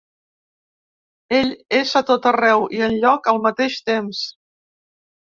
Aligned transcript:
Ell 1.41 1.53
és 1.81 1.93
a 2.01 2.03
tot 2.09 2.27
arreu 2.33 2.67
i 2.79 2.83
enlloc 2.91 3.33
al 3.35 3.45
mateix 3.49 3.81
temps. 3.95 4.29